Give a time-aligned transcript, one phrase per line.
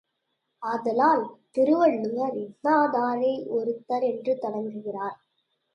[0.61, 1.21] ஆதலால்
[1.51, 2.35] திருவள்ளுவர்
[2.37, 5.17] இன்னாசெய்தாரை ஒறுத்தல் என்று தொடங்குகின்றார்.